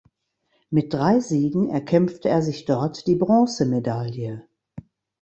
Mit 0.71 0.95
drei 0.95 1.19
Siegen 1.19 1.69
erkämpfte 1.69 2.27
er 2.27 2.41
sich 2.41 2.65
dort 2.65 3.05
die 3.05 3.15
Bronzemedaille. 3.15 4.47